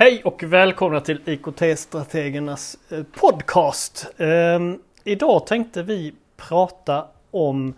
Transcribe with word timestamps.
Hej 0.00 0.22
och 0.24 0.42
välkomna 0.42 1.00
till 1.00 1.20
IKT-strategernas 1.24 2.78
eh, 2.90 3.02
podcast. 3.02 4.06
Ehm, 4.18 4.78
idag 5.04 5.46
tänkte 5.46 5.82
vi 5.82 6.14
prata 6.36 7.04
om 7.30 7.74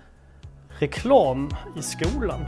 reklam 0.79 1.51
i 1.79 1.83
skolan. 1.83 2.41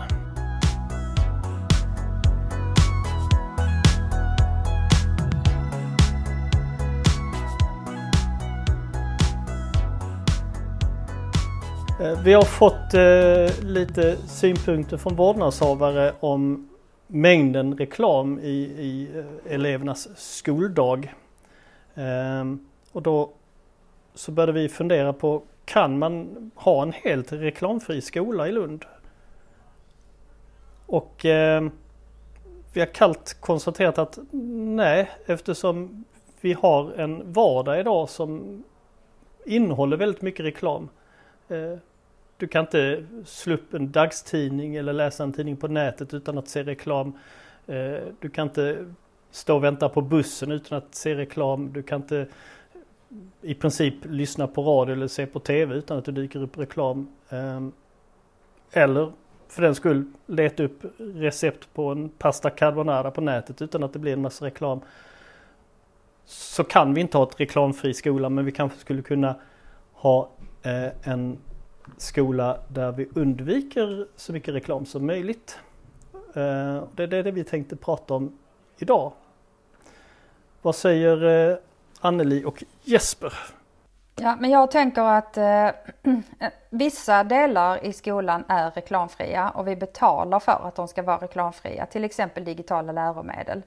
Eh, 12.00 12.22
vi 12.24 12.32
har 12.32 12.42
fått 12.42 12.94
eh, 12.94 13.64
lite 13.66 14.16
synpunkter 14.16 14.96
från 14.96 15.16
vårdnadshavare 15.16 16.14
om 16.20 16.68
mängden 17.12 17.76
reklam 17.78 18.38
i, 18.38 18.56
i 18.78 19.08
eh, 19.18 19.54
elevernas 19.54 20.08
skoldag. 20.16 21.14
Ehm, 21.94 22.66
och 22.92 23.02
då 23.02 23.30
så 24.14 24.32
började 24.32 24.52
vi 24.52 24.68
fundera 24.68 25.12
på 25.12 25.42
kan 25.64 25.98
man 25.98 26.50
ha 26.54 26.82
en 26.82 26.92
helt 26.92 27.32
reklamfri 27.32 28.00
skola 28.00 28.48
i 28.48 28.52
Lund? 28.52 28.84
Och 30.86 31.24
eh, 31.26 31.68
vi 32.72 32.80
har 32.80 32.86
kallt 32.86 33.36
konstaterat 33.40 33.98
att 33.98 34.18
nej 34.30 35.10
eftersom 35.26 36.04
vi 36.40 36.52
har 36.52 36.92
en 36.92 37.32
vardag 37.32 37.80
idag 37.80 38.08
som 38.08 38.64
innehåller 39.46 39.96
väldigt 39.96 40.22
mycket 40.22 40.46
reklam. 40.46 40.88
Eh, 41.48 41.78
du 42.42 42.48
kan 42.48 42.64
inte 42.64 43.04
slå 43.24 43.54
upp 43.54 43.74
en 43.74 43.92
dagstidning 43.92 44.76
eller 44.76 44.92
läsa 44.92 45.22
en 45.22 45.32
tidning 45.32 45.56
på 45.56 45.68
nätet 45.68 46.14
utan 46.14 46.38
att 46.38 46.48
se 46.48 46.62
reklam. 46.62 47.12
Eh, 47.66 48.00
du 48.20 48.28
kan 48.28 48.48
inte 48.48 48.86
stå 49.30 49.56
och 49.56 49.64
vänta 49.64 49.88
på 49.88 50.00
bussen 50.00 50.52
utan 50.52 50.78
att 50.78 50.94
se 50.94 51.14
reklam. 51.14 51.72
Du 51.72 51.82
kan 51.82 52.00
inte 52.02 52.26
i 53.42 53.54
princip 53.54 53.94
lyssna 54.02 54.46
på 54.46 54.62
radio 54.62 54.92
eller 54.92 55.08
se 55.08 55.26
på 55.26 55.40
TV 55.40 55.74
utan 55.74 55.98
att 55.98 56.04
det 56.04 56.12
dyker 56.12 56.42
upp 56.42 56.58
reklam. 56.58 57.08
Ehm, 57.28 57.72
eller 58.72 59.12
för 59.48 59.62
den 59.62 59.74
skull 59.74 60.04
leta 60.26 60.62
upp 60.62 60.84
recept 60.98 61.74
på 61.74 61.88
en 61.88 62.08
pasta 62.08 62.50
carbonara 62.50 63.10
på 63.10 63.20
nätet 63.20 63.62
utan 63.62 63.82
att 63.82 63.92
det 63.92 63.98
blir 63.98 64.12
en 64.12 64.22
massa 64.22 64.46
reklam. 64.46 64.80
Så 66.24 66.64
kan 66.64 66.94
vi 66.94 67.00
inte 67.00 67.18
ha 67.18 67.24
ett 67.24 67.40
reklamfri 67.40 67.94
skola 67.94 68.28
men 68.28 68.44
vi 68.44 68.52
kanske 68.52 68.78
skulle 68.78 69.02
kunna 69.02 69.34
ha 69.92 70.30
eh, 70.62 71.10
en 71.12 71.38
skola 71.96 72.58
där 72.68 72.92
vi 72.92 73.08
undviker 73.14 74.06
så 74.16 74.32
mycket 74.32 74.54
reklam 74.54 74.86
som 74.86 75.06
möjligt. 75.06 75.58
Eh, 76.12 76.84
det 76.94 77.02
är 77.02 77.22
det 77.22 77.30
vi 77.30 77.44
tänkte 77.44 77.76
prata 77.76 78.14
om 78.14 78.38
idag. 78.78 79.12
Vad 80.62 80.74
säger 80.74 81.50
eh, 81.50 81.56
Anneli 82.00 82.44
och 82.44 82.64
Jesper? 82.82 83.32
Ja, 84.16 84.36
men 84.40 84.50
jag 84.50 84.70
tänker 84.70 85.02
att 85.02 85.36
eh, 85.36 85.66
eh, 86.38 86.50
vissa 86.70 87.24
delar 87.24 87.84
i 87.84 87.92
skolan 87.92 88.44
är 88.48 88.70
reklamfria 88.70 89.50
och 89.50 89.68
vi 89.68 89.76
betalar 89.76 90.40
för 90.40 90.68
att 90.68 90.74
de 90.74 90.88
ska 90.88 91.02
vara 91.02 91.16
reklamfria, 91.16 91.86
till 91.86 92.04
exempel 92.04 92.44
digitala 92.44 92.92
läromedel. 92.92 93.62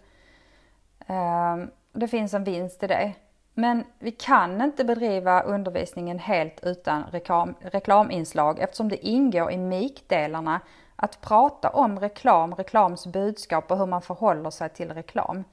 Eh, 1.07 1.57
det 1.93 2.07
finns 2.07 2.33
en 2.33 2.43
vinst 2.43 2.83
i 2.83 2.87
det. 2.87 3.13
Men 3.57 3.83
vi 3.99 4.11
kan 4.11 4.61
inte 4.61 4.83
bedriva 4.83 5.41
undervisningen 5.41 6.19
helt 6.19 6.59
utan 6.63 7.03
reklam, 7.11 7.55
reklaminslag 7.59 8.59
eftersom 8.59 8.89
det 8.89 9.07
ingår 9.07 9.51
i 9.51 9.57
MIK-delarna 9.57 10.61
att 10.95 11.21
prata 11.21 11.69
om 11.69 11.99
reklam, 11.99 12.55
reklams 12.55 13.07
budskap 13.07 13.71
och 13.71 13.77
hur 13.77 13.85
man 13.85 14.01
förhåller 14.01 14.49
sig 14.49 14.69
till 14.69 14.93
reklam. 14.93 15.43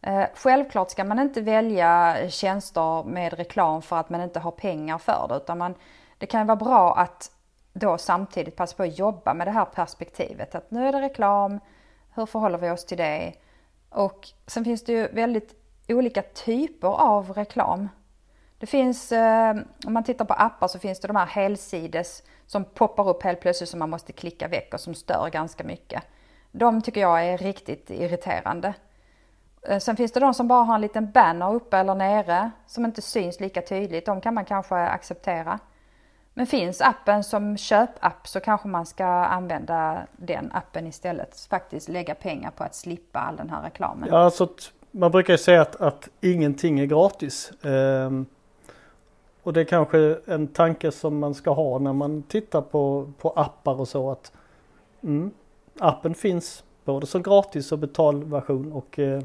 Eh, 0.00 0.24
självklart 0.34 0.90
ska 0.90 1.04
man 1.04 1.18
inte 1.18 1.40
välja 1.40 2.16
tjänster 2.28 3.04
med 3.04 3.32
reklam 3.32 3.82
för 3.82 3.96
att 3.96 4.10
man 4.10 4.20
inte 4.20 4.40
har 4.40 4.50
pengar 4.50 4.98
för 4.98 5.26
det 5.28 5.36
utan 5.36 5.58
man, 5.58 5.74
det 6.18 6.26
kan 6.26 6.46
vara 6.46 6.56
bra 6.56 6.96
att 6.96 7.30
då 7.72 7.98
samtidigt 7.98 8.56
passa 8.56 8.76
på 8.76 8.82
att 8.82 8.98
jobba 8.98 9.34
med 9.34 9.46
det 9.46 9.50
här 9.50 9.64
perspektivet 9.64 10.54
att 10.54 10.70
nu 10.70 10.88
är 10.88 10.92
det 10.92 11.00
reklam, 11.00 11.60
hur 12.14 12.26
förhåller 12.26 12.58
vi 12.58 12.70
oss 12.70 12.84
till 12.84 12.98
det? 12.98 13.32
Och 13.90 14.28
sen 14.46 14.64
finns 14.64 14.84
det 14.84 14.92
ju 14.92 15.08
väldigt 15.08 15.63
olika 15.88 16.22
typer 16.22 16.88
av 16.88 17.32
reklam. 17.32 17.88
Det 18.58 18.66
finns, 18.66 19.12
eh, 19.12 19.56
om 19.86 19.92
man 19.92 20.04
tittar 20.04 20.24
på 20.24 20.34
appar 20.34 20.68
så 20.68 20.78
finns 20.78 21.00
det 21.00 21.08
de 21.08 21.16
här 21.16 21.26
helsides 21.26 22.22
som 22.46 22.64
poppar 22.64 23.08
upp 23.08 23.22
helt 23.22 23.40
plötsligt 23.40 23.70
som 23.70 23.78
man 23.78 23.90
måste 23.90 24.12
klicka 24.12 24.48
väck 24.48 24.74
och 24.74 24.80
som 24.80 24.94
stör 24.94 25.30
ganska 25.30 25.64
mycket. 25.64 26.02
De 26.52 26.82
tycker 26.82 27.00
jag 27.00 27.26
är 27.26 27.38
riktigt 27.38 27.90
irriterande. 27.90 28.74
Eh, 29.62 29.78
Sen 29.78 29.96
finns 29.96 30.12
det 30.12 30.20
de 30.20 30.34
som 30.34 30.48
bara 30.48 30.64
har 30.64 30.74
en 30.74 30.80
liten 30.80 31.10
banner 31.10 31.54
uppe 31.54 31.78
eller 31.78 31.94
nere 31.94 32.50
som 32.66 32.84
inte 32.84 33.02
syns 33.02 33.40
lika 33.40 33.62
tydligt. 33.62 34.06
De 34.06 34.20
kan 34.20 34.34
man 34.34 34.44
kanske 34.44 34.74
acceptera. 34.76 35.58
Men 36.36 36.46
finns 36.46 36.80
appen 36.80 37.24
som 37.24 37.56
köpapp 37.56 38.28
så 38.28 38.40
kanske 38.40 38.68
man 38.68 38.86
ska 38.86 39.06
använda 39.06 40.06
den 40.12 40.50
appen 40.54 40.86
istället. 40.86 41.46
Faktiskt 41.50 41.88
lägga 41.88 42.14
pengar 42.14 42.50
på 42.50 42.64
att 42.64 42.74
slippa 42.74 43.18
all 43.18 43.36
den 43.36 43.50
här 43.50 43.62
reklamen. 43.62 44.08
Ja, 44.12 44.18
alltså 44.18 44.48
man 44.96 45.10
brukar 45.10 45.34
ju 45.34 45.38
säga 45.38 45.62
att, 45.62 45.80
att 45.80 46.08
ingenting 46.20 46.80
är 46.80 46.86
gratis. 46.86 47.52
Um, 47.62 48.26
och 49.42 49.52
det 49.52 49.60
är 49.60 49.64
kanske 49.64 50.18
en 50.26 50.46
tanke 50.46 50.92
som 50.92 51.18
man 51.18 51.34
ska 51.34 51.50
ha 51.50 51.78
när 51.78 51.92
man 51.92 52.22
tittar 52.22 52.60
på, 52.60 53.12
på 53.18 53.30
appar 53.30 53.80
och 53.80 53.88
så 53.88 54.10
att 54.10 54.32
mm, 55.02 55.30
appen 55.78 56.14
finns 56.14 56.64
både 56.84 57.06
som 57.06 57.22
gratis 57.22 57.72
och 57.72 57.78
betalversion 57.78 58.72
och 58.72 58.98
eh, 58.98 59.22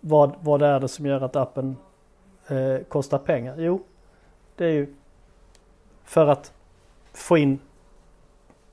vad, 0.00 0.34
vad 0.40 0.62
är 0.62 0.80
det 0.80 0.88
som 0.88 1.06
gör 1.06 1.20
att 1.20 1.36
appen 1.36 1.76
eh, 2.48 2.84
kostar 2.88 3.18
pengar? 3.18 3.54
Jo, 3.58 3.82
det 4.56 4.64
är 4.64 4.72
ju 4.72 4.94
för 6.04 6.26
att 6.26 6.52
få 7.12 7.38
in 7.38 7.58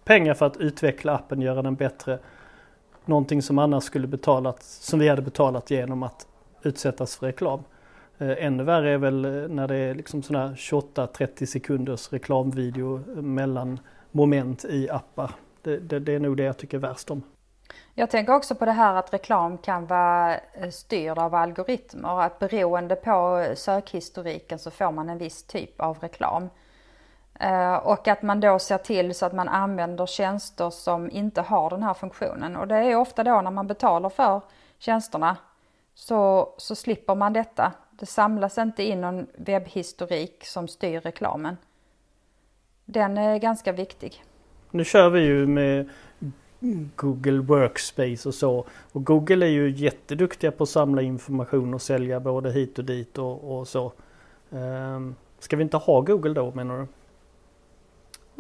pengar 0.03 0.33
för 0.33 0.45
att 0.45 0.57
utveckla 0.57 1.15
appen, 1.15 1.41
göra 1.41 1.61
den 1.61 1.75
bättre. 1.75 2.19
Någonting 3.05 3.41
som 3.41 3.59
annars 3.59 3.83
skulle 3.83 4.07
betalat, 4.07 4.63
som 4.63 4.99
vi 4.99 5.09
hade 5.09 5.21
betalat 5.21 5.71
genom 5.71 6.03
att 6.03 6.27
utsättas 6.63 7.15
för 7.15 7.25
reklam. 7.25 7.63
Eh, 8.17 8.45
ännu 8.45 8.63
värre 8.63 8.91
är 8.91 8.97
väl 8.97 9.25
eh, 9.25 9.31
när 9.31 9.67
det 9.67 9.75
är 9.75 9.95
liksom 9.95 10.23
sådana 10.23 10.53
28-30 10.53 11.45
sekunders 11.45 12.13
reklamvideo 12.13 12.95
eh, 12.95 13.21
mellan 13.21 13.79
moment 14.11 14.65
i 14.65 14.89
appar. 14.89 15.31
Det, 15.61 15.77
det, 15.77 15.99
det 15.99 16.13
är 16.13 16.19
nog 16.19 16.37
det 16.37 16.43
jag 16.43 16.57
tycker 16.57 16.77
är 16.77 16.81
värst 16.81 17.11
om. 17.11 17.23
Jag 17.93 18.09
tänker 18.09 18.33
också 18.33 18.55
på 18.55 18.65
det 18.65 18.71
här 18.71 18.95
att 18.95 19.13
reklam 19.13 19.57
kan 19.57 19.85
vara 19.85 20.39
styrd 20.71 21.17
av 21.17 21.35
algoritmer. 21.35 22.21
Att 22.21 22.39
beroende 22.39 22.95
på 22.95 23.45
sökhistoriken 23.55 24.59
så 24.59 24.71
får 24.71 24.91
man 24.91 25.09
en 25.09 25.17
viss 25.17 25.43
typ 25.43 25.81
av 25.81 25.97
reklam. 25.99 26.49
Eh, 27.41 27.75
och 27.75 28.07
att 28.07 28.21
man 28.21 28.39
då 28.39 28.59
ser 28.59 28.77
till 28.77 29.15
så 29.15 29.25
att 29.25 29.33
man 29.33 29.47
använder 29.49 30.05
tjänster 30.05 30.69
som 30.69 31.11
inte 31.11 31.41
har 31.41 31.69
den 31.69 31.83
här 31.83 31.93
funktionen. 31.93 32.55
Och 32.55 32.67
det 32.67 32.75
är 32.75 32.95
ofta 32.95 33.23
då 33.23 33.41
när 33.41 33.51
man 33.51 33.67
betalar 33.67 34.09
för 34.09 34.41
tjänsterna 34.77 35.37
så, 35.93 36.49
så 36.57 36.75
slipper 36.75 37.15
man 37.15 37.33
detta. 37.33 37.71
Det 37.91 38.05
samlas 38.05 38.57
inte 38.57 38.83
in 38.83 39.01
någon 39.01 39.27
webbhistorik 39.33 40.45
som 40.45 40.67
styr 40.67 40.99
reklamen. 40.99 41.57
Den 42.85 43.17
är 43.17 43.37
ganska 43.37 43.71
viktig. 43.71 44.23
Nu 44.71 44.85
kör 44.85 45.09
vi 45.09 45.21
ju 45.21 45.47
med 45.47 45.89
Google 46.95 47.41
Workspace 47.41 48.29
och 48.29 48.35
så. 48.35 48.65
Och 48.91 49.03
Google 49.05 49.45
är 49.45 49.49
ju 49.49 49.71
jätteduktiga 49.71 50.51
på 50.51 50.63
att 50.63 50.69
samla 50.69 51.01
information 51.01 51.73
och 51.73 51.81
sälja 51.81 52.19
både 52.19 52.51
hit 52.51 52.79
och 52.79 52.85
dit 52.85 53.17
och, 53.17 53.59
och 53.59 53.67
så. 53.67 53.91
Ehm, 54.51 55.15
ska 55.39 55.55
vi 55.55 55.63
inte 55.63 55.77
ha 55.77 56.01
Google 56.01 56.33
då 56.33 56.51
menar 56.51 56.77
du? 56.77 56.87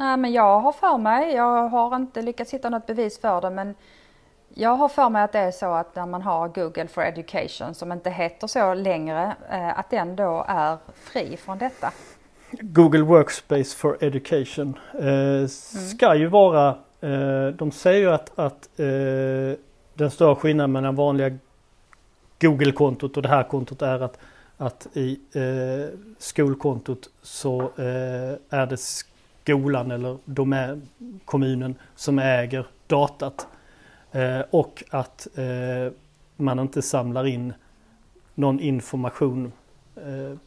Nej 0.01 0.17
men 0.17 0.31
jag 0.31 0.59
har 0.59 0.71
för 0.71 0.97
mig, 0.97 1.33
jag 1.33 1.67
har 1.67 1.95
inte 1.95 2.21
lyckats 2.21 2.53
hitta 2.53 2.69
något 2.69 2.85
bevis 2.85 3.19
för 3.19 3.41
det 3.41 3.49
men 3.49 3.75
jag 4.53 4.75
har 4.75 4.89
för 4.89 5.09
mig 5.09 5.23
att 5.23 5.31
det 5.31 5.39
är 5.39 5.51
så 5.51 5.73
att 5.73 5.95
när 5.95 6.05
man 6.05 6.21
har 6.21 6.47
Google 6.47 6.87
for 6.87 7.01
Education 7.01 7.75
som 7.75 7.91
inte 7.91 8.09
heter 8.09 8.47
så 8.47 8.73
längre, 8.73 9.35
eh, 9.51 9.79
att 9.79 9.89
den 9.89 10.15
då 10.15 10.45
är 10.47 10.77
fri 10.95 11.37
från 11.37 11.57
detta. 11.57 11.91
Google 12.51 13.01
Workspace 13.01 13.77
for 13.77 13.97
Education 14.03 14.79
eh, 14.99 15.47
ska 15.89 16.15
ju 16.15 16.27
vara, 16.27 16.69
eh, 17.01 17.47
de 17.47 17.71
säger 17.71 17.99
ju 17.99 18.11
att, 18.11 18.39
att 18.39 18.79
eh, 18.79 19.59
den 19.93 20.11
stora 20.11 20.35
skillnaden 20.35 20.71
mellan 20.71 20.95
vanliga 20.95 21.37
Google-kontot 22.39 23.17
och 23.17 23.23
det 23.23 23.29
här 23.29 23.43
kontot 23.43 23.81
är 23.81 23.99
att, 24.03 24.17
att 24.57 24.87
i 24.93 25.19
eh, 25.33 25.99
skolkontot 26.17 27.09
så 27.21 27.61
eh, 27.61 28.59
är 28.59 28.65
det 28.65 28.77
skolan 29.43 29.91
eller 29.91 30.17
domän, 30.25 30.89
kommunen 31.25 31.75
som 31.95 32.19
äger 32.19 32.65
datat. 32.87 33.47
Eh, 34.11 34.41
och 34.49 34.83
att 34.89 35.27
eh, 35.37 35.93
man 36.35 36.59
inte 36.59 36.81
samlar 36.81 37.27
in 37.27 37.53
någon 38.35 38.59
information 38.59 39.51
eh, 39.95 40.37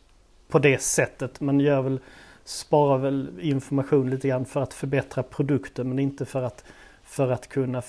på 0.49 0.59
det 0.59 0.83
sättet. 0.83 1.41
Man 1.41 1.61
gör 1.61 1.83
väl, 1.83 2.01
sparar 2.45 2.99
väl 2.99 3.41
information 3.41 4.11
lite 4.11 4.29
grann 4.29 4.45
för 4.45 4.61
att 4.61 4.75
förbättra 4.75 5.23
produkten 5.23 5.89
men 5.89 5.99
inte 5.99 6.25
för 6.25 6.43
att, 6.43 6.65
för 7.03 7.31
att 7.31 7.49
kunna 7.49 7.83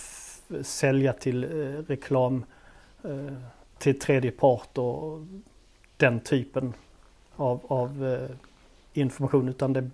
sälja 0.62 1.14
till 1.14 1.44
eh, 1.44 1.48
reklam 1.88 2.46
eh, 3.04 3.34
till 3.78 4.00
tredje 4.00 4.32
part 4.32 4.78
och 4.78 5.20
den 5.98 6.20
typen 6.20 6.74
av, 7.36 7.60
av 7.68 8.06
eh, 8.06 8.36
information 8.94 9.50
utan 9.50 9.74
det, 9.74 9.90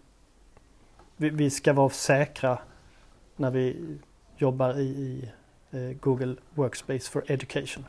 vi, 1.22 1.30
vi, 1.30 1.50
ska 1.50 1.74
vara 1.74 1.90
säkra 1.90 2.58
när 3.36 3.52
vi 3.52 3.98
jobbar 4.38 4.80
i, 4.80 4.82
i 4.82 5.30
eh, 5.72 5.98
Google 6.00 6.36
Workspace 6.54 7.12
for 7.12 7.24
Education. 7.28 7.86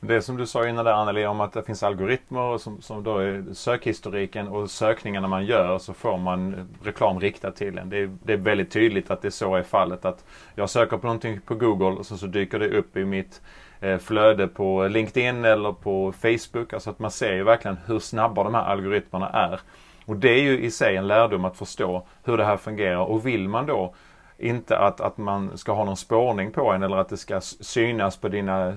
Det 0.00 0.22
som 0.22 0.36
du 0.36 0.46
sa 0.46 0.68
innan 0.68 0.84
där 0.84 0.92
Anneli 0.92 1.26
om 1.26 1.40
att 1.40 1.52
det 1.52 1.62
finns 1.62 1.82
algoritmer 1.82 2.58
som, 2.58 2.82
som 2.82 3.02
då 3.02 3.18
är 3.18 3.44
sökhistoriken 3.52 4.48
och 4.48 4.70
sökningarna 4.70 5.28
man 5.28 5.46
gör 5.46 5.78
så 5.78 5.94
får 5.94 6.18
man 6.18 6.68
reklam 6.82 7.20
riktad 7.20 7.50
till 7.50 7.78
en. 7.78 7.90
Det 7.90 7.98
är, 7.98 8.16
det 8.22 8.32
är 8.32 8.36
väldigt 8.36 8.70
tydligt 8.70 9.10
att 9.10 9.22
det 9.22 9.30
så 9.30 9.54
är 9.54 9.62
fallet. 9.62 10.04
Att 10.04 10.24
jag 10.54 10.70
söker 10.70 10.96
på 10.96 11.06
någonting 11.06 11.40
på 11.40 11.54
Google 11.54 11.98
och 11.98 12.06
så, 12.06 12.16
så 12.16 12.26
dyker 12.26 12.58
det 12.58 12.68
upp 12.68 12.96
i 12.96 13.04
mitt 13.04 13.42
eh, 13.80 13.98
flöde 13.98 14.48
på 14.48 14.88
LinkedIn 14.88 15.44
eller 15.44 15.72
på 15.72 16.12
Facebook. 16.12 16.72
Alltså 16.72 16.90
att 16.90 16.98
man 16.98 17.10
ser 17.10 17.32
ju 17.32 17.44
verkligen 17.44 17.78
hur 17.86 17.98
snabba 17.98 18.44
de 18.44 18.54
här 18.54 18.64
algoritmerna 18.64 19.28
är. 19.28 19.60
Och 20.08 20.16
det 20.16 20.28
är 20.28 20.42
ju 20.42 20.60
i 20.60 20.70
sig 20.70 20.96
en 20.96 21.06
lärdom 21.06 21.44
att 21.44 21.56
förstå 21.56 22.06
hur 22.24 22.36
det 22.36 22.44
här 22.44 22.56
fungerar. 22.56 23.04
Och 23.04 23.26
vill 23.26 23.48
man 23.48 23.66
då 23.66 23.94
inte 24.38 24.78
att, 24.78 25.00
att 25.00 25.18
man 25.18 25.58
ska 25.58 25.72
ha 25.72 25.84
någon 25.84 25.96
spårning 25.96 26.50
på 26.50 26.72
en 26.72 26.82
eller 26.82 26.96
att 26.96 27.08
det 27.08 27.16
ska 27.16 27.40
synas 27.40 28.16
på, 28.16 28.28
dina, 28.28 28.76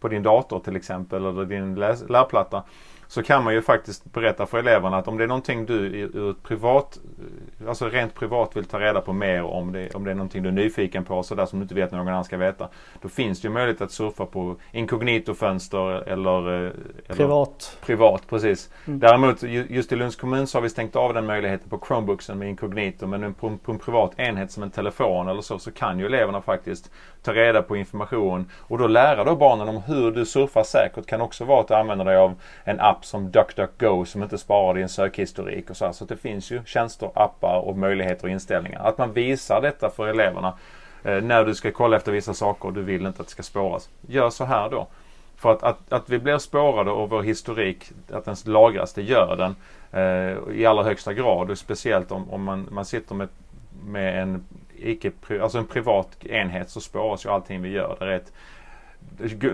på 0.00 0.08
din 0.08 0.22
dator 0.22 0.60
till 0.60 0.76
exempel 0.76 1.24
eller 1.24 1.44
din 1.44 1.74
lärplatta 2.08 2.62
så 3.06 3.22
kan 3.22 3.44
man 3.44 3.54
ju 3.54 3.62
faktiskt 3.62 4.12
berätta 4.12 4.46
för 4.46 4.58
eleverna 4.58 4.96
att 4.96 5.08
om 5.08 5.18
det 5.18 5.24
är 5.24 5.28
någonting 5.28 5.66
du 5.66 5.74
ur 5.74 6.30
ett 6.30 6.42
privat, 6.42 6.98
alltså 7.68 7.88
rent 7.88 8.14
privat 8.14 8.56
vill 8.56 8.64
ta 8.64 8.80
reda 8.80 9.00
på 9.00 9.12
mer 9.12 9.42
om 9.42 9.72
det, 9.72 9.94
om 9.94 10.04
det 10.04 10.10
är 10.10 10.14
någonting 10.14 10.42
du 10.42 10.48
är 10.48 10.52
nyfiken 10.52 11.04
på 11.04 11.22
sådär 11.22 11.46
som 11.46 11.58
du 11.58 11.62
inte 11.62 11.74
vet 11.74 11.92
någon 11.92 12.08
annan 12.08 12.24
ska 12.24 12.36
veta. 12.36 12.68
Då 13.02 13.08
finns 13.08 13.40
det 13.40 13.48
ju 13.48 13.54
möjlighet 13.54 13.80
att 13.80 13.90
surfa 13.90 14.26
på 14.26 14.56
inkognito-fönster 14.72 16.08
eller, 16.08 16.66
eh, 16.66 16.70
eller 17.06 17.16
Privat. 17.16 17.78
Privat, 17.86 18.22
precis. 18.28 18.70
Mm. 18.86 18.98
Däremot 18.98 19.42
just 19.42 19.92
i 19.92 19.96
Lunds 19.96 20.16
kommun 20.16 20.46
så 20.46 20.58
har 20.58 20.62
vi 20.62 20.70
stängt 20.70 20.96
av 20.96 21.14
den 21.14 21.26
möjligheten 21.26 21.68
på 21.68 21.86
Chromebooksen 21.86 22.38
med 22.38 22.48
inkognito 22.48 23.06
men 23.06 23.34
på, 23.34 23.56
på 23.64 23.72
en 23.72 23.78
privat 23.78 24.12
enhet 24.16 24.52
som 24.52 24.62
en 24.62 24.70
telefon 24.70 25.28
eller 25.28 25.42
så, 25.42 25.58
så 25.58 25.70
kan 25.70 25.98
ju 25.98 26.06
eleverna 26.06 26.40
faktiskt 26.40 26.90
ta 27.22 27.32
reda 27.32 27.62
på 27.62 27.76
information 27.76 28.50
och 28.60 28.78
då 28.78 28.86
lära 28.86 29.24
då 29.24 29.36
barnen 29.36 29.68
om 29.68 29.82
hur 29.82 30.10
du 30.10 30.26
surfar 30.26 30.62
säkert 30.62 31.06
kan 31.06 31.20
också 31.20 31.44
vara 31.44 31.60
att 31.60 31.68
du 31.68 31.74
använder 31.74 32.04
dig 32.04 32.16
av 32.16 32.34
en 32.64 32.80
app 32.80 32.93
som 33.00 33.30
DuckDuckGo 33.30 34.04
som 34.04 34.22
inte 34.22 34.38
sparar 34.38 34.74
din 34.74 34.88
sökhistorik 34.88 35.70
och 35.70 35.76
så. 35.76 35.92
Så 35.92 36.04
det 36.04 36.16
finns 36.16 36.50
ju 36.50 36.64
tjänster, 36.64 37.10
appar 37.14 37.58
och 37.58 37.78
möjligheter 37.78 38.24
och 38.24 38.30
inställningar. 38.30 38.80
Att 38.84 38.98
man 38.98 39.12
visar 39.12 39.60
detta 39.60 39.90
för 39.90 40.06
eleverna 40.06 40.58
eh, 41.04 41.22
när 41.22 41.44
du 41.44 41.54
ska 41.54 41.70
kolla 41.70 41.96
efter 41.96 42.12
vissa 42.12 42.34
saker 42.34 42.68
och 42.68 42.72
du 42.72 42.82
vill 42.82 43.06
inte 43.06 43.22
att 43.22 43.26
det 43.26 43.32
ska 43.32 43.42
spåras. 43.42 43.88
Gör 44.06 44.30
så 44.30 44.44
här 44.44 44.70
då. 44.70 44.86
För 45.36 45.52
att, 45.52 45.62
att, 45.62 45.92
att 45.92 46.10
vi 46.10 46.18
blir 46.18 46.38
spårade 46.38 46.90
och 46.90 47.10
vår 47.10 47.22
historik, 47.22 47.92
att 48.12 48.24
den 48.24 48.36
lagras, 48.44 48.92
det 48.92 49.02
gör 49.02 49.36
den 49.36 49.56
eh, 49.92 50.56
i 50.60 50.66
allra 50.66 50.82
högsta 50.82 51.12
grad. 51.12 51.50
Och 51.50 51.58
speciellt 51.58 52.12
om, 52.12 52.30
om 52.30 52.42
man, 52.42 52.68
man 52.70 52.84
sitter 52.84 53.14
med, 53.14 53.28
med 53.84 54.22
en 54.22 54.44
icke, 54.76 55.12
alltså 55.42 55.58
en 55.58 55.66
privat 55.66 56.26
enhet 56.26 56.70
så 56.70 56.80
spåras 56.80 57.26
ju 57.26 57.30
allting 57.30 57.62
vi 57.62 57.68
gör. 57.68 57.96
Det 57.98 58.04
är 58.04 58.10
ett, 58.10 58.32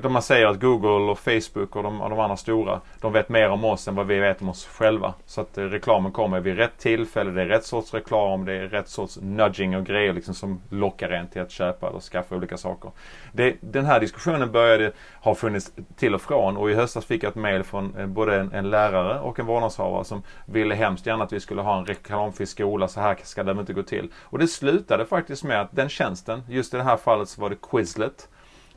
man 0.03 0.23
säger 0.23 0.47
att 0.47 0.61
Google 0.61 1.11
och 1.11 1.19
Facebook 1.19 1.77
och 1.77 1.83
de, 1.83 2.01
och 2.01 2.11
de 2.11 2.21
andra 2.21 2.37
stora, 2.37 2.81
de 3.01 3.13
vet 3.13 3.29
mer 3.29 3.49
om 3.49 3.65
oss 3.65 3.89
än 3.89 3.95
vad 3.95 4.07
vi 4.07 4.19
vet 4.19 4.43
om 4.43 4.49
oss 4.49 4.67
själva. 4.67 5.15
Så 5.27 5.41
att 5.41 5.59
eh, 5.59 5.65
reklamen 5.65 6.13
kommer 6.13 6.41
vid 6.41 6.57
rätt 6.57 6.79
tillfälle, 6.79 7.31
det 7.31 7.43
är 7.43 7.47
rätt 7.47 7.65
sorts 7.65 7.95
reklam, 7.95 8.45
det 8.45 8.53
är 8.53 8.69
rätt 8.69 8.89
sorts 8.89 9.19
nudging 9.23 9.77
och 9.77 9.87
grejer 9.87 10.13
liksom 10.13 10.35
som 10.35 10.61
lockar 10.71 11.11
en 11.11 11.29
till 11.29 11.43
att 11.43 11.51
köpa 11.51 11.89
eller 11.89 12.01
skaffa 12.01 12.37
olika 12.37 12.57
saker. 12.57 12.91
Det, 13.33 13.57
den 13.61 13.85
här 13.85 14.01
diskussionen 14.01 14.53
började 14.53 14.93
ha 15.21 15.35
funnits 15.35 15.73
till 15.97 16.15
och 16.15 16.23
från 16.23 16.57
och 16.57 16.71
i 16.71 16.75
höstas 16.75 17.05
fick 17.05 17.23
jag 17.23 17.31
ett 17.31 17.37
mail 17.37 17.63
från 17.63 17.97
eh, 17.99 18.07
både 18.07 18.41
en, 18.41 18.53
en 18.53 18.71
lärare 18.71 19.21
och 19.21 19.39
en 19.39 19.47
vårdnadshavare 19.47 20.05
som 20.05 20.23
ville 20.47 20.75
hemskt 20.75 21.07
gärna 21.07 21.25
att 21.25 21.33
vi 21.33 21.41
skulle 21.41 21.63
ha 21.63 21.79
en 21.79 21.87
reklamfri 21.87 22.47
skola, 22.47 22.89
så 22.89 23.01
här 23.01 23.17
ska 23.23 23.43
det 23.43 23.53
inte 23.53 23.73
gå 23.73 23.83
till. 23.83 24.13
Och 24.23 24.39
det 24.39 24.49
slutade 24.49 25.07
faktiskt 25.07 25.45
med 25.45 25.61
att 25.61 25.69
den 25.73 25.89
tjänsten, 25.89 26.43
just 26.49 26.75
i 26.75 26.77
det 26.77 26.83
här 26.83 26.97
fallet 26.97 27.29
så 27.29 27.41
var 27.41 27.51
det 27.51 27.57
Quizlet, 27.71 28.29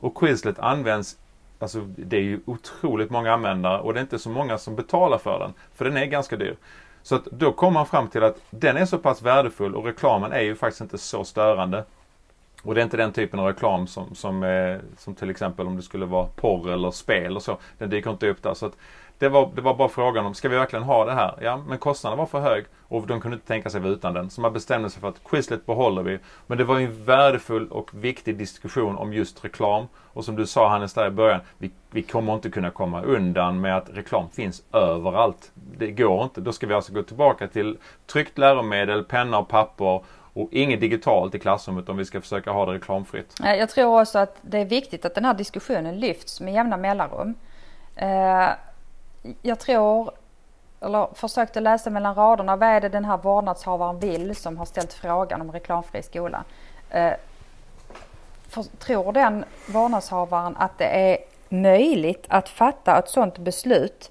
och 0.04 0.14
Quizlet 0.14 0.58
används 0.58 1.16
Alltså 1.58 1.80
det 1.96 2.16
är 2.16 2.20
ju 2.20 2.40
otroligt 2.44 3.10
många 3.10 3.32
användare 3.32 3.80
och 3.80 3.94
det 3.94 4.00
är 4.00 4.02
inte 4.02 4.18
så 4.18 4.30
många 4.30 4.58
som 4.58 4.76
betalar 4.76 5.18
för 5.18 5.38
den. 5.38 5.54
För 5.74 5.84
den 5.84 5.96
är 5.96 6.06
ganska 6.06 6.36
dyr. 6.36 6.56
Så 7.02 7.14
att 7.14 7.24
då 7.24 7.52
kommer 7.52 7.72
man 7.72 7.86
fram 7.86 8.08
till 8.08 8.22
att 8.22 8.36
den 8.50 8.76
är 8.76 8.86
så 8.86 8.98
pass 8.98 9.22
värdefull 9.22 9.74
och 9.74 9.84
reklamen 9.84 10.32
är 10.32 10.40
ju 10.40 10.56
faktiskt 10.56 10.80
inte 10.80 10.98
så 10.98 11.24
störande. 11.24 11.84
Och 12.64 12.74
det 12.74 12.80
är 12.80 12.84
inte 12.84 12.96
den 12.96 13.12
typen 13.12 13.40
av 13.40 13.46
reklam 13.46 13.86
som, 13.86 14.14
som, 14.14 14.42
eh, 14.42 14.78
som 14.98 15.14
till 15.14 15.30
exempel 15.30 15.66
om 15.66 15.76
det 15.76 15.82
skulle 15.82 16.06
vara 16.06 16.26
porr 16.26 16.70
eller 16.70 16.90
spel 16.90 17.36
och 17.36 17.42
så. 17.42 17.58
Den 17.78 17.90
dyker 17.90 18.10
inte 18.10 18.28
upp 18.28 18.42
där. 18.42 18.54
Så 18.54 18.66
att 18.66 18.76
det 19.18 19.28
var, 19.28 19.50
det 19.54 19.60
var 19.60 19.74
bara 19.74 19.88
frågan 19.88 20.26
om, 20.26 20.34
ska 20.34 20.48
vi 20.48 20.56
verkligen 20.56 20.82
ha 20.82 21.04
det 21.04 21.12
här? 21.12 21.38
Ja, 21.40 21.62
men 21.68 21.78
kostnaden 21.78 22.18
var 22.18 22.26
för 22.26 22.40
hög 22.40 22.64
och 22.88 23.06
de 23.06 23.20
kunde 23.20 23.34
inte 23.34 23.46
tänka 23.46 23.70
sig 23.70 23.80
vara 23.80 23.92
utan 23.92 24.14
den. 24.14 24.30
Så 24.30 24.40
man 24.40 24.52
bestämde 24.52 24.90
sig 24.90 25.00
för 25.00 25.08
att 25.08 25.24
Quizlet 25.24 25.66
behåller 25.66 26.02
vi. 26.02 26.18
Men 26.46 26.58
det 26.58 26.64
var 26.64 26.80
en 26.80 27.04
värdefull 27.04 27.68
och 27.68 27.90
viktig 27.94 28.36
diskussion 28.38 28.96
om 28.96 29.12
just 29.12 29.44
reklam. 29.44 29.86
Och 29.94 30.24
som 30.24 30.36
du 30.36 30.46
sa 30.46 30.68
Hannes 30.68 30.94
där 30.94 31.06
i 31.06 31.10
början, 31.10 31.40
vi, 31.58 31.70
vi 31.90 32.02
kommer 32.02 32.34
inte 32.34 32.50
kunna 32.50 32.70
komma 32.70 33.02
undan 33.02 33.60
med 33.60 33.76
att 33.76 33.90
reklam 33.92 34.30
finns 34.30 34.62
överallt. 34.72 35.52
Det 35.54 35.90
går 35.90 36.24
inte. 36.24 36.40
Då 36.40 36.52
ska 36.52 36.66
vi 36.66 36.74
alltså 36.74 36.92
gå 36.92 37.02
tillbaka 37.02 37.48
till 37.48 37.78
tryckt 38.06 38.38
läromedel, 38.38 39.04
penna 39.04 39.38
och 39.38 39.48
papper 39.48 40.04
och 40.34 40.48
inget 40.52 40.80
digitalt 40.80 41.34
i 41.34 41.38
klassrummet 41.38 41.88
om 41.88 41.96
vi 41.96 42.04
ska 42.04 42.20
försöka 42.20 42.50
ha 42.50 42.66
det 42.66 42.72
reklamfritt. 42.72 43.34
Jag 43.38 43.70
tror 43.70 44.00
också 44.00 44.18
att 44.18 44.36
det 44.42 44.58
är 44.58 44.64
viktigt 44.64 45.04
att 45.04 45.14
den 45.14 45.24
här 45.24 45.34
diskussionen 45.34 46.00
lyfts 46.00 46.40
med 46.40 46.54
jämna 46.54 46.76
mellanrum. 46.76 47.34
Eh, 47.96 48.48
jag 49.42 49.58
tror, 49.58 50.10
eller 50.80 51.08
försökte 51.14 51.60
läsa 51.60 51.90
mellan 51.90 52.14
raderna, 52.14 52.56
vad 52.56 52.68
är 52.68 52.80
det 52.80 52.88
den 52.88 53.04
här 53.04 53.16
vårdnadshavaren 53.16 53.98
vill 53.98 54.36
som 54.36 54.56
har 54.56 54.64
ställt 54.64 54.92
frågan 54.92 55.40
om 55.40 55.52
reklamfri 55.52 56.02
skola? 56.02 56.44
Eh, 56.90 57.12
för, 58.48 58.62
tror 58.62 59.12
den 59.12 59.44
vårdnadshavaren 59.68 60.56
att 60.56 60.78
det 60.78 61.12
är 61.12 61.18
möjligt 61.48 62.26
att 62.28 62.48
fatta 62.48 62.98
ett 62.98 63.08
sådant 63.08 63.38
beslut 63.38 64.10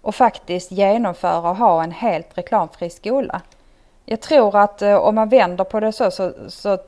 och 0.00 0.14
faktiskt 0.14 0.70
genomföra 0.70 1.50
och 1.50 1.56
ha 1.56 1.82
en 1.84 1.92
helt 1.92 2.38
reklamfri 2.38 2.90
skola? 2.90 3.40
Jag 4.12 4.20
tror 4.20 4.56
att 4.56 4.82
eh, 4.82 4.96
om 4.96 5.14
man 5.14 5.28
vänder 5.28 5.64
på 5.64 5.80
det 5.80 5.92
så, 5.92 6.10
så, 6.10 6.32
så 6.48 6.78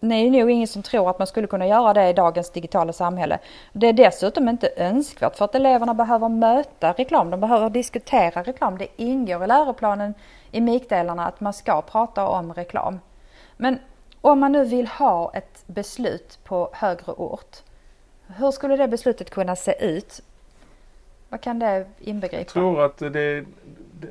det 0.00 0.14
är 0.14 0.30
nog 0.30 0.50
ingen 0.50 0.68
som 0.68 0.82
tror 0.82 1.10
att 1.10 1.18
man 1.18 1.26
skulle 1.26 1.46
kunna 1.46 1.66
göra 1.66 1.94
det 1.94 2.08
i 2.08 2.12
dagens 2.12 2.50
digitala 2.50 2.92
samhälle. 2.92 3.38
Det 3.72 3.86
är 3.86 3.92
dessutom 3.92 4.48
inte 4.48 4.70
önskvärt 4.76 5.36
för 5.36 5.44
att 5.44 5.54
eleverna 5.54 5.94
behöver 5.94 6.28
möta 6.28 6.92
reklam, 6.92 7.30
de 7.30 7.40
behöver 7.40 7.70
diskutera 7.70 8.42
reklam. 8.42 8.78
Det 8.78 8.86
ingår 8.96 9.44
i 9.44 9.46
läroplanen 9.46 10.14
i 10.50 10.60
MIK-delarna 10.60 11.26
att 11.26 11.40
man 11.40 11.52
ska 11.52 11.82
prata 11.82 12.28
om 12.28 12.52
reklam. 12.52 13.00
Men 13.56 13.78
om 14.20 14.40
man 14.40 14.52
nu 14.52 14.64
vill 14.64 14.86
ha 14.86 15.32
ett 15.34 15.64
beslut 15.66 16.38
på 16.44 16.70
högre 16.72 17.12
ort, 17.12 17.56
hur 18.26 18.50
skulle 18.50 18.76
det 18.76 18.88
beslutet 18.88 19.30
kunna 19.30 19.56
se 19.56 19.84
ut? 19.84 20.20
Vad 21.28 21.40
kan 21.40 21.58
det 21.58 21.86
inbegripa? 21.98 22.40
Jag 22.40 22.48
tror 22.48 22.84
att 22.84 22.98
det, 22.98 23.44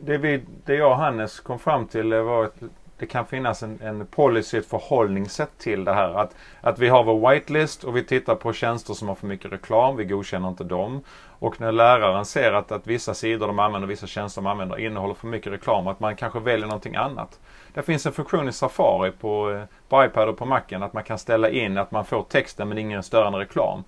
det, 0.02 0.18
vi, 0.18 0.42
det 0.66 0.76
jag 0.76 0.92
och 0.92 0.98
Hannes 0.98 1.40
kom 1.40 1.60
fram 1.60 1.88
till 1.88 2.14
var 2.14 2.44
att 2.44 2.56
det 2.98 3.06
kan 3.08 3.26
finnas 3.26 3.64
en, 3.64 3.80
en 3.82 4.06
policy, 4.06 4.58
ett 4.58 4.66
förhållningssätt 4.66 5.58
till 5.58 5.86
det 5.86 5.94
här. 5.94 6.14
Att, 6.14 6.36
att 6.62 6.80
vi 6.80 6.90
har 6.90 7.04
vår 7.04 7.30
whitelist 7.30 7.84
och 7.84 7.98
vi 7.98 8.04
tittar 8.04 8.36
på 8.36 8.54
tjänster 8.54 8.94
som 8.94 9.08
har 9.08 9.16
för 9.16 9.28
mycket 9.28 9.52
reklam. 9.52 9.96
Vi 9.96 10.06
godkänner 10.06 10.48
inte 10.48 10.64
dem. 10.64 11.04
Och 11.40 11.62
när 11.62 11.72
läraren 11.72 12.26
ser 12.26 12.54
att, 12.54 12.72
att 12.72 12.88
vissa 12.88 13.14
sidor 13.14 13.48
de 13.48 13.60
använder, 13.60 13.88
vissa 13.88 14.08
tjänster 14.08 14.42
de 14.42 14.48
använder 14.48 14.80
innehåller 14.80 15.14
för 15.14 15.28
mycket 15.28 15.54
reklam, 15.54 15.88
att 15.88 16.00
man 16.00 16.16
kanske 16.16 16.40
väljer 16.40 16.68
någonting 16.68 16.96
annat. 16.96 17.40
Det 17.74 17.82
finns 17.82 18.06
en 18.06 18.12
funktion 18.12 18.50
i 18.50 18.52
Safari 18.52 19.12
på, 19.12 19.52
eh, 19.52 19.64
på 19.90 20.06
iPad 20.06 20.30
och 20.30 20.38
på 20.38 20.46
Macen 20.46 20.84
att 20.84 20.94
man 20.94 21.04
kan 21.04 21.18
ställa 21.18 21.50
in 21.50 21.78
att 21.78 21.92
man 21.92 22.06
får 22.06 22.24
texten 22.24 22.70
men 22.70 22.78
ingen 22.78 23.04
störande 23.04 23.40
reklam. 23.40 23.84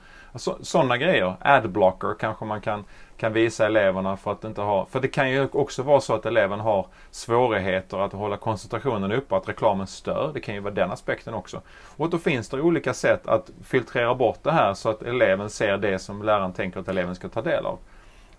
Sådana 0.61 0.97
grejer. 0.97 1.35
Adblocker 1.41 2.15
kanske 2.19 2.45
man 2.45 2.61
kan 2.61 2.83
kan 3.17 3.33
visa 3.33 3.65
eleverna 3.65 4.17
för 4.17 4.31
att 4.31 4.43
inte 4.43 4.61
ha... 4.61 4.85
För 4.85 4.99
det 4.99 5.07
kan 5.07 5.31
ju 5.31 5.47
också 5.51 5.83
vara 5.83 6.01
så 6.01 6.13
att 6.13 6.25
eleven 6.25 6.59
har 6.59 6.87
svårigheter 7.11 7.97
att 7.97 8.13
hålla 8.13 8.37
koncentrationen 8.37 9.11
uppe, 9.11 9.35
att 9.35 9.49
reklamen 9.49 9.87
stör. 9.87 10.31
Det 10.33 10.39
kan 10.39 10.55
ju 10.55 10.61
vara 10.61 10.73
den 10.73 10.91
aspekten 10.91 11.33
också. 11.33 11.61
Och 11.97 12.09
då 12.09 12.17
finns 12.17 12.49
det 12.49 12.61
olika 12.61 12.93
sätt 12.93 13.27
att 13.27 13.51
filtrera 13.63 14.15
bort 14.15 14.39
det 14.43 14.51
här 14.51 14.73
så 14.73 14.89
att 14.89 15.01
eleven 15.01 15.49
ser 15.49 15.77
det 15.77 15.99
som 15.99 16.23
läraren 16.23 16.53
tänker 16.53 16.79
att 16.79 16.87
eleven 16.87 17.15
ska 17.15 17.29
ta 17.29 17.41
del 17.41 17.65
av. 17.65 17.79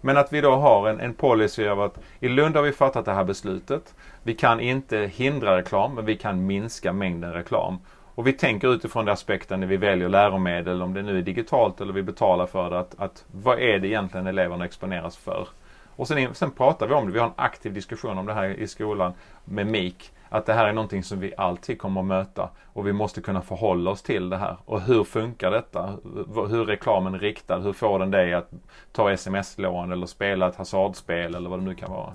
Men 0.01 0.17
att 0.17 0.33
vi 0.33 0.41
då 0.41 0.57
har 0.57 0.89
en, 0.89 1.01
en 1.01 1.15
policy 1.15 1.69
av 1.69 1.81
att 1.81 1.99
i 2.21 2.29
Lund 2.29 2.57
har 2.57 2.63
vi 2.63 2.73
fattat 2.73 3.05
det 3.05 3.13
här 3.13 3.25
beslutet. 3.25 3.95
Vi 4.23 4.35
kan 4.35 4.61
inte 4.61 4.99
hindra 4.99 5.57
reklam, 5.57 5.95
men 5.95 6.05
vi 6.05 6.17
kan 6.17 6.47
minska 6.47 6.93
mängden 6.93 7.33
reklam. 7.33 7.79
Och 8.17 8.27
vi 8.27 8.33
tänker 8.33 8.75
utifrån 8.75 9.05
den 9.05 9.13
aspekten 9.13 9.61
när 9.61 9.67
vi 9.67 9.77
väljer 9.77 10.09
läromedel, 10.09 10.83
om 10.83 10.95
det 10.95 11.03
nu 11.03 11.19
är 11.19 11.23
digitalt 11.23 11.81
eller 11.81 11.93
vi 11.93 12.03
betalar 12.03 12.47
för 12.47 12.71
det, 12.71 12.79
att, 12.79 12.95
att 12.99 13.25
vad 13.33 13.59
är 13.59 13.79
det 13.79 13.89
egentligen 13.89 14.27
eleverna 14.27 14.65
exponeras 14.65 15.17
för? 15.17 15.49
Och 15.97 16.09
sen, 16.09 16.35
sen 16.35 16.51
pratar 16.51 16.87
vi 16.87 16.95
om 16.95 17.07
det, 17.07 17.13
vi 17.13 17.19
har 17.19 17.27
en 17.27 17.33
aktiv 17.37 17.73
diskussion 17.73 18.19
om 18.19 18.27
det 18.27 18.35
här 18.35 18.45
i 18.45 18.67
skolan 18.67 19.13
med 19.45 19.67
MIK. 19.67 20.13
att 20.29 20.47
det 20.47 20.53
här 20.53 20.69
är 20.69 20.73
någonting 20.73 21.03
som 21.03 21.21
vi 21.21 21.33
alltid 21.37 21.79
kommer 21.79 22.01
att 22.01 22.07
möta 22.07 22.51
och 22.65 22.87
vi 22.87 22.93
måste 22.93 23.21
kunna 23.21 23.43
förhålla 23.43 23.91
oss 23.91 24.03
till 24.03 24.31
det 24.31 24.37
här. 24.37 24.57
Och 24.65 24.81
hur 24.81 25.05
funkar 25.05 25.51
detta? 25.51 25.97
Hur 26.35 26.61
är 26.61 26.65
reklamen 26.65 27.19
riktad? 27.19 27.59
Hur 27.59 27.73
får 27.73 27.99
den 27.99 28.11
dig 28.11 28.35
att 28.35 28.51
ta 28.93 29.13
sms-lån 29.13 29.93
eller 29.93 30.07
spela 30.07 30.49
ett 30.49 30.57
hasardspel 30.57 31.35
eller 31.35 31.51
vad 31.51 31.59
det 31.59 31.65
nu 31.65 31.75
kan 31.75 31.91
vara? 31.91 32.13